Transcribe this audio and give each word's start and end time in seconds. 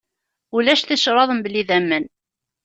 Ulac 0.55 0.81
ticraḍ 0.83 1.29
mebla 1.33 1.57
idammen. 1.61 2.05